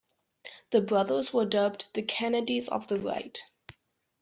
[0.71, 3.37] The brothers were dubbed "the Kennedys of the Right".